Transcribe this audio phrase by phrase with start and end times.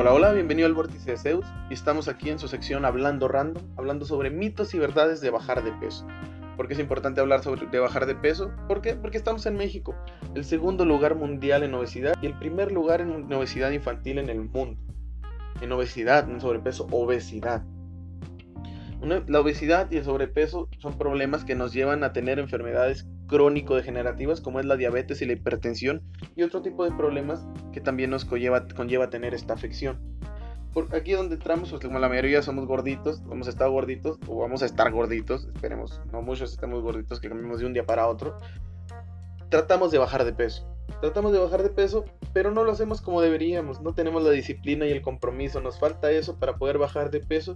[0.00, 3.62] Hola, hola, bienvenido al Vórtice de Zeus y estamos aquí en su sección Hablando Random,
[3.76, 6.06] hablando sobre mitos y verdades de bajar de peso.
[6.56, 8.50] ¿Por qué es importante hablar sobre, de bajar de peso?
[8.66, 8.94] ¿Por qué?
[8.94, 9.94] Porque estamos en México,
[10.34, 14.40] el segundo lugar mundial en obesidad y el primer lugar en obesidad infantil en el
[14.40, 14.80] mundo.
[15.60, 17.62] En obesidad, en sobrepeso, obesidad.
[19.02, 24.58] la obesidad y el sobrepeso son problemas que nos llevan a tener enfermedades crónico-degenerativas como
[24.58, 26.02] es la diabetes y la hipertensión
[26.34, 30.00] y otro tipo de problemas que también nos conlleva, conlleva tener esta afección.
[30.72, 34.62] Por aquí donde entramos, pues como la mayoría somos gorditos, hemos estado gorditos o vamos
[34.62, 38.36] a estar gorditos, esperemos, no muchos estemos gorditos que cambiemos de un día para otro,
[39.48, 40.66] tratamos de bajar de peso.
[41.00, 44.86] Tratamos de bajar de peso, pero no lo hacemos como deberíamos, no tenemos la disciplina
[44.86, 47.54] y el compromiso, nos falta eso para poder bajar de peso.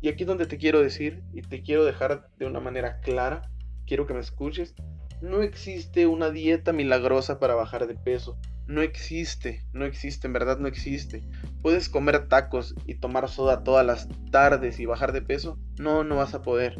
[0.00, 3.42] Y aquí es donde te quiero decir y te quiero dejar de una manera clara,
[3.84, 4.74] quiero que me escuches,
[5.20, 8.38] no existe una dieta milagrosa para bajar de peso.
[8.66, 11.22] No existe, no existe, en verdad no existe.
[11.62, 15.58] ¿Puedes comer tacos y tomar soda todas las tardes y bajar de peso?
[15.78, 16.76] No, no vas a poder.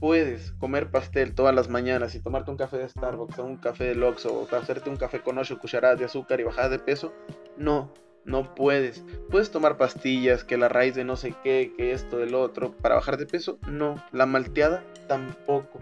[0.00, 3.84] ¿Puedes comer pastel todas las mañanas y tomarte un café de Starbucks o un café
[3.84, 7.12] de Loxo o hacerte un café con 8 cucharadas de azúcar y bajar de peso?
[7.58, 7.92] No,
[8.24, 9.04] no puedes.
[9.30, 12.94] ¿Puedes tomar pastillas, que la raíz de no sé qué, que esto, del otro, para
[12.94, 13.58] bajar de peso?
[13.68, 14.02] No.
[14.10, 15.80] La malteada tampoco.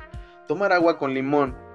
[0.48, 1.67] Tomar agua con limón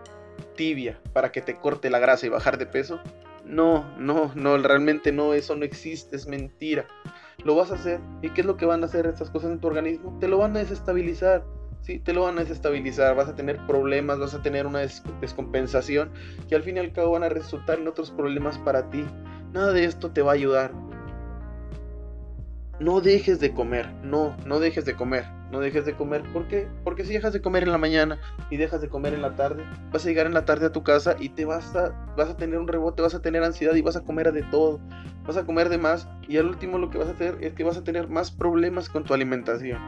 [0.56, 3.00] tibia para que te corte la grasa y bajar de peso.
[3.46, 6.86] No, no, no, realmente no, eso no existe, es mentira.
[7.44, 8.00] Lo vas a hacer.
[8.22, 10.18] ¿Y qué es lo que van a hacer estas cosas en tu organismo?
[10.20, 11.44] Te lo van a desestabilizar.
[11.82, 14.80] Sí, te lo van a desestabilizar, vas a tener problemas, vas a tener una
[15.20, 16.12] descompensación
[16.48, 19.04] que al fin y al cabo van a resultar en otros problemas para ti.
[19.52, 20.72] Nada de esto te va a ayudar.
[22.80, 26.24] No dejes de comer, no, no dejes de comer no dejes de comer.
[26.34, 26.68] ¿Por qué?
[26.84, 29.64] Porque si dejas de comer en la mañana y dejas de comer en la tarde,
[29.92, 32.36] vas a llegar en la tarde a tu casa y te vas a, vas a
[32.36, 34.82] tener un rebote, vas a tener ansiedad y vas a comer de todo.
[35.28, 37.64] Vas a comer de más y al último lo que vas a hacer es que
[37.64, 39.80] vas a tener más problemas con tu alimentación.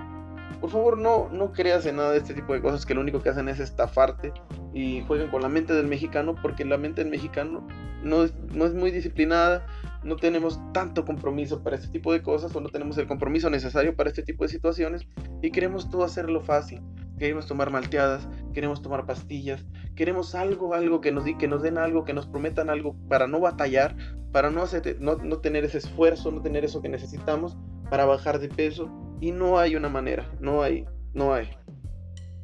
[0.62, 3.23] Por favor, no, no creas en nada de este tipo de cosas que lo único
[3.23, 4.34] que hacen es estafarte
[4.72, 7.67] y jueguen con la mente del mexicano porque la mente del mexicano
[8.03, 9.66] no no es muy disciplinada,
[10.05, 13.95] no tenemos tanto compromiso para este tipo de cosas o no tenemos el compromiso necesario
[13.95, 15.07] para este tipo de situaciones
[15.41, 16.81] y queremos todo hacerlo fácil.
[17.17, 22.03] Queremos tomar malteadas, queremos tomar pastillas, queremos algo, algo que nos, que nos den algo,
[22.03, 23.95] que nos prometan algo para no batallar,
[24.31, 27.57] para no, hacer, no, no tener ese esfuerzo, no tener eso que necesitamos
[27.89, 28.91] para bajar de peso
[29.22, 31.49] y no hay una manera, no hay, no hay.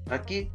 [0.09, 0.49] Aquí,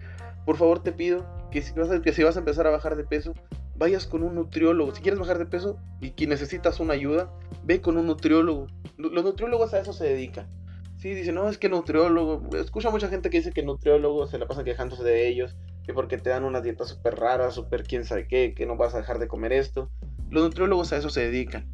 [0.44, 3.04] por favor te pido que si vas que si vas a empezar a bajar de
[3.04, 3.34] peso,
[3.78, 4.94] vayas con un nutriólogo.
[4.94, 7.31] Si quieres bajar de peso y que necesitas una ayuda,
[7.64, 8.66] ve con un nutriólogo.
[8.97, 10.48] Los nutriólogos a eso se dedican.
[10.97, 12.56] Sí, dicen, no, es que nutriólogo.
[12.56, 15.92] Escucho a mucha gente que dice que nutriólogo se la pasan quejándose de ellos, que
[15.92, 18.98] porque te dan una dieta súper rara, súper quién sabe qué, que no vas a
[18.98, 19.91] dejar de comer esto.
[20.31, 21.70] Los nutriólogos a eso se dedican.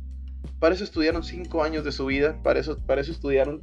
[0.59, 3.63] Para eso estudiaron cinco años de su vida, para eso, para eso estudiaron,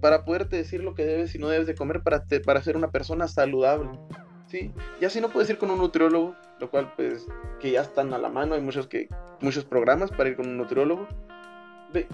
[0.00, 2.90] para poderte decir lo que debes y no debes de comer para, para ser una
[2.90, 3.90] persona saludable.
[4.48, 4.72] ¿Sí?
[5.00, 7.26] Y así no puedes ir con un nutriólogo, lo cual pues
[7.60, 9.08] que ya están a la mano, hay muchos, que,
[9.40, 11.06] muchos programas para ir con un nutriólogo.
[11.94, 12.06] Eh,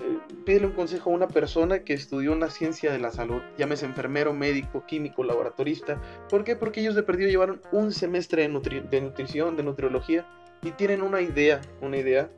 [0.44, 4.32] pídele un consejo a una persona que estudió una ciencia de la salud, llámese enfermero,
[4.32, 6.00] médico, químico, laboratorista.
[6.28, 6.54] ¿Por qué?
[6.54, 10.26] Porque ellos de perdido llevaron un semestre de, de nutrición, de nutriología
[10.62, 12.30] y tienen una idea, una idea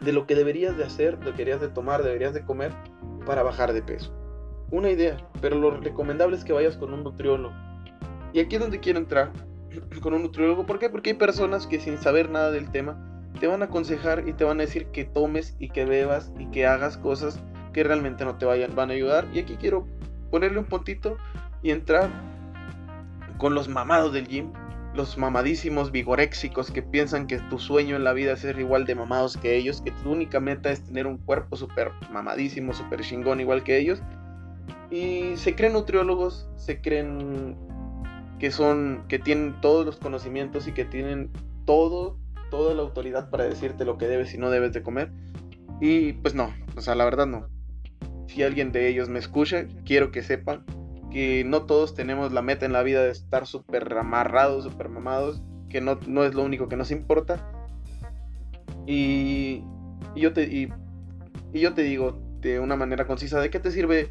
[0.00, 2.72] de lo que deberías de hacer, lo que deberías de tomar, deberías de comer
[3.24, 4.12] para bajar de peso.
[4.70, 7.54] Una idea, pero lo recomendable es que vayas con un nutriólogo
[8.36, 9.32] y aquí es donde quiero entrar
[10.02, 10.66] con un nutriólogo.
[10.66, 10.90] ¿Por qué?
[10.90, 13.02] Porque hay personas que sin saber nada del tema
[13.40, 16.46] te van a aconsejar y te van a decir que tomes y que bebas y
[16.50, 17.42] que hagas cosas
[17.72, 19.26] que realmente no te vayan, van a ayudar.
[19.32, 19.86] Y aquí quiero
[20.30, 21.16] ponerle un puntito
[21.62, 22.10] y entrar
[23.38, 24.52] con los mamados del gym,
[24.94, 28.96] los mamadísimos vigoréxicos que piensan que tu sueño en la vida es ser igual de
[28.96, 33.40] mamados que ellos, que tu única meta es tener un cuerpo súper mamadísimo, súper chingón
[33.40, 34.02] igual que ellos.
[34.90, 37.65] Y se creen nutriólogos, se creen
[38.38, 41.30] que son, que tienen todos los conocimientos y que tienen
[41.64, 42.18] todo,
[42.50, 45.10] toda la autoridad para decirte lo que debes y no debes de comer.
[45.80, 47.48] Y pues no, o sea, la verdad no.
[48.28, 50.64] Si alguien de ellos me escucha, quiero que sepan
[51.10, 55.42] que no todos tenemos la meta en la vida de estar súper amarrados, súper mamados,
[55.70, 57.50] que no, no es lo único que nos importa.
[58.86, 59.62] Y,
[60.14, 60.68] y yo te, y,
[61.52, 64.10] y yo te digo de una manera concisa, ¿de qué te sirve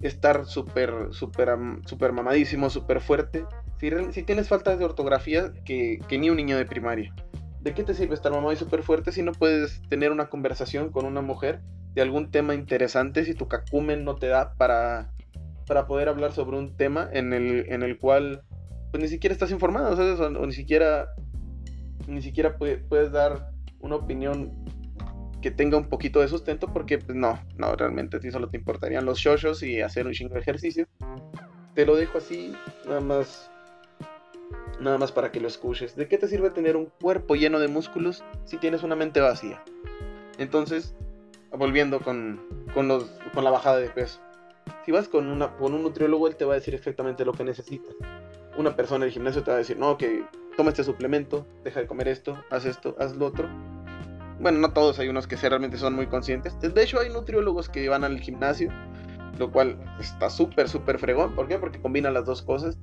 [0.00, 1.50] estar súper, súper,
[1.84, 3.44] súper mamadísimo, súper fuerte.
[3.80, 7.14] Si, si, tienes falta de ortografía, que, que, ni un niño de primaria.
[7.60, 10.90] ¿De qué te sirve estar mamado y súper fuerte si no puedes tener una conversación
[10.90, 11.60] con una mujer
[11.94, 15.10] de algún tema interesante, si tu cacumen no te da para,
[15.66, 18.42] para poder hablar sobre un tema en el, en el cual
[18.90, 19.96] pues ni siquiera estás informado,
[20.40, 21.08] O, ni siquiera,
[22.06, 24.64] ni siquiera puedes dar una opinión
[25.40, 28.56] que tenga un poquito de sustento porque pues no, no, realmente a ti solo te
[28.56, 30.86] importarían los shoshos y hacer un chingo de ejercicio.
[31.74, 32.54] Te lo dejo así,
[32.86, 33.50] nada más
[34.80, 35.96] nada más para que lo escuches.
[35.96, 39.62] ¿De qué te sirve tener un cuerpo lleno de músculos si tienes una mente vacía?
[40.38, 40.94] Entonces,
[41.50, 42.40] volviendo con,
[42.74, 44.20] con, los, con la bajada de peso.
[44.84, 47.44] Si vas con, una, con un nutriólogo, él te va a decir exactamente lo que
[47.44, 47.94] necesitas.
[48.56, 50.24] Una persona del gimnasio te va a decir, no, que
[50.56, 53.48] toma este suplemento, deja de comer esto, haz esto, haz lo otro.
[54.40, 56.58] Bueno, no todos, hay unos que realmente son muy conscientes.
[56.60, 58.70] De hecho, hay nutriólogos que van al gimnasio,
[59.38, 61.34] lo cual está súper, súper fregón.
[61.34, 61.58] ¿Por qué?
[61.58, 62.78] Porque combinan las dos cosas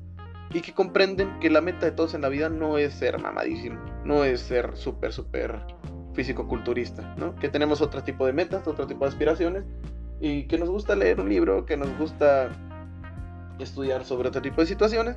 [0.54, 3.80] y que comprenden que la meta de todos en la vida no es ser mamadísimo,
[4.04, 5.60] no es ser súper, súper
[6.14, 7.36] físico-culturista, ¿no?
[7.36, 9.64] Que tenemos otro tipo de metas, otro tipo de aspiraciones
[10.20, 12.50] y que nos gusta leer un libro, que nos gusta
[13.60, 15.16] estudiar sobre otro tipo de situaciones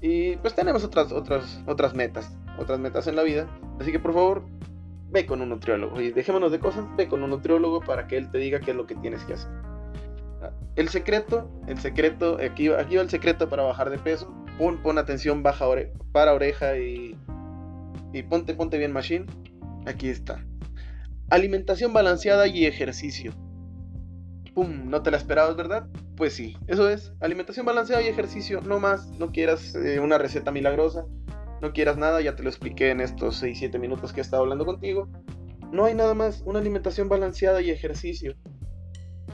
[0.00, 3.46] y pues tenemos otras, otras, otras metas, otras metas en la vida.
[3.80, 4.44] Así que por favor,
[5.10, 8.30] ve con un nutriólogo y dejémonos de cosas, ve con un nutriólogo para que él
[8.30, 9.50] te diga qué es lo que tienes que hacer.
[10.76, 14.32] El secreto, el secreto, aquí, aquí va el secreto para bajar de peso.
[14.58, 15.66] Pon, pon atención, baja
[16.12, 17.16] para oreja y,
[18.28, 19.26] ponte, ponte bien machine.
[19.86, 20.44] Aquí está.
[21.30, 23.32] Alimentación balanceada y ejercicio.
[24.54, 24.88] ¡Pum!
[24.88, 25.88] ¿No te la esperabas, verdad?
[26.16, 27.12] Pues sí, eso es.
[27.20, 29.08] Alimentación balanceada y ejercicio, no más.
[29.18, 31.06] No quieras eh, una receta milagrosa.
[31.60, 34.66] No quieras nada, ya te lo expliqué en estos 6-7 minutos que he estado hablando
[34.66, 35.08] contigo.
[35.72, 36.42] No hay nada más.
[36.44, 38.34] Una alimentación balanceada y ejercicio.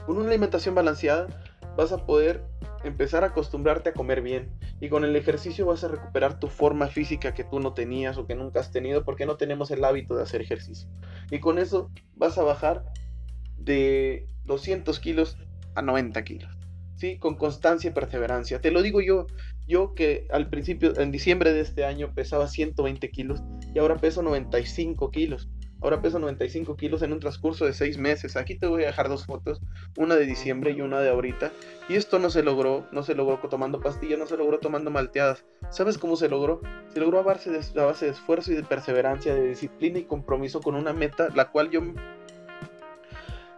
[0.05, 1.27] Con una alimentación balanceada
[1.77, 2.43] vas a poder
[2.83, 4.51] empezar a acostumbrarte a comer bien.
[4.79, 8.25] Y con el ejercicio vas a recuperar tu forma física que tú no tenías o
[8.25, 10.89] que nunca has tenido porque no tenemos el hábito de hacer ejercicio.
[11.29, 12.85] Y con eso vas a bajar
[13.57, 15.37] de 200 kilos
[15.75, 16.57] a 90 kilos.
[16.95, 17.17] ¿Sí?
[17.19, 18.61] Con constancia y perseverancia.
[18.61, 19.27] Te lo digo yo,
[19.67, 23.41] yo que al principio, en diciembre de este año, pesaba 120 kilos
[23.73, 25.49] y ahora peso 95 kilos.
[25.81, 28.37] Ahora peso 95 kilos en un transcurso de 6 meses.
[28.37, 29.61] Aquí te voy a dejar dos fotos,
[29.97, 31.51] una de diciembre y una de ahorita.
[31.89, 35.43] Y esto no se logró, no se logró tomando pastillas, no se logró tomando malteadas.
[35.71, 36.61] ¿Sabes cómo se logró?
[36.93, 40.05] Se logró a base de, a base de esfuerzo y de perseverancia, de disciplina y
[40.05, 41.81] compromiso con una meta, la cual yo,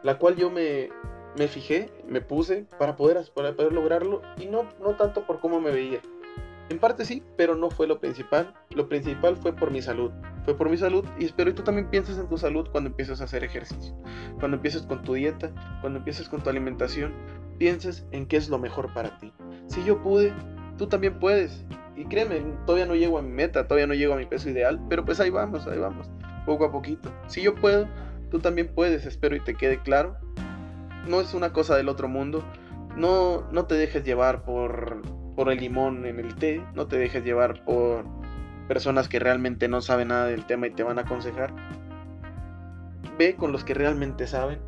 [0.02, 0.90] la cual yo me,
[1.38, 3.18] me fijé, me puse para poder,
[3.72, 6.00] lograrlo y no, no tanto por cómo me veía.
[6.70, 8.54] En parte sí, pero no fue lo principal.
[8.72, 10.12] Lo principal fue por mi salud.
[10.46, 13.22] Fue por mi salud y espero que tú también pienses en tu salud cuando empieces
[13.22, 13.96] a hacer ejercicio.
[14.40, 15.52] Cuando empieces con tu dieta,
[15.82, 17.14] cuando empieces con tu alimentación,
[17.60, 19.32] pienses en qué es lo mejor para ti.
[19.68, 20.34] Si yo pude,
[20.78, 21.64] tú también puedes.
[21.96, 24.82] Y créeme, todavía no llego a mi meta, todavía no llego a mi peso ideal,
[24.90, 26.10] pero pues ahí vamos, ahí vamos,
[26.46, 27.12] poco a poquito.
[27.28, 27.88] Si yo puedo,
[28.32, 30.18] tú también puedes, espero y te quede claro.
[31.08, 32.44] No es una cosa del otro mundo.
[32.96, 35.02] No, no te dejes llevar por
[35.36, 38.06] por el limón en el té, no te dejes llevar por
[38.68, 41.54] personas que realmente no saben nada del tema y te van a aconsejar.
[43.18, 44.60] Ve con los que realmente saben.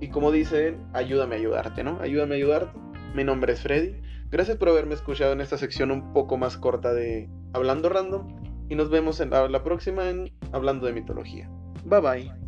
[0.00, 1.98] Y como dice él, ayúdame a ayudarte, ¿no?
[2.00, 2.78] Ayúdame a ayudarte.
[3.14, 4.00] Mi nombre es Freddy.
[4.30, 8.40] Gracias por haberme escuchado en esta sección un poco más corta de Hablando Random.
[8.68, 11.50] Y nos vemos en la, la próxima en Hablando de Mitología.
[11.84, 12.39] Bye bye.